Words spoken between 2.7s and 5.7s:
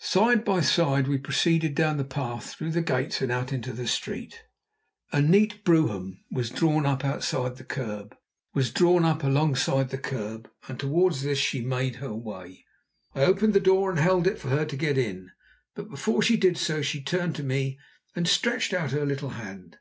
the gates and out into the street. A neat